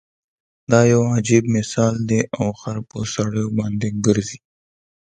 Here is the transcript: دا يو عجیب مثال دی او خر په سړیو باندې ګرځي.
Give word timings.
دا 0.71 0.79
يو 0.91 1.01
عجیب 1.17 1.43
مثال 1.57 1.93
دی 2.09 2.21
او 2.37 2.45
خر 2.59 2.77
په 2.89 2.97
سړیو 3.13 3.47
باندې 3.57 3.87
ګرځي. 4.05 4.39